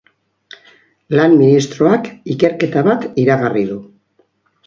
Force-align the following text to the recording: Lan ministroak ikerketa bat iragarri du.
Lan 1.17 1.35
ministroak 1.41 2.09
ikerketa 2.35 2.85
bat 2.89 3.05
iragarri 3.25 3.65
du. 3.73 3.79